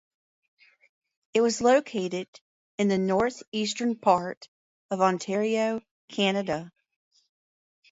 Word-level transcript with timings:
It 1.35 1.41
was 1.41 1.61
located 1.61 2.27
in 2.79 2.87
the 2.87 2.97
northeastern 2.97 3.95
part 3.95 4.49
of 4.89 4.99
Ontario, 4.99 5.83
Canada. 6.09 6.71